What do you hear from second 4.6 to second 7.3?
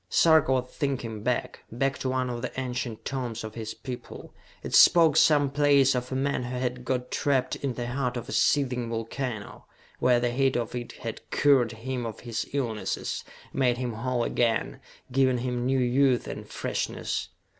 It spoke, someplace, of a man who had got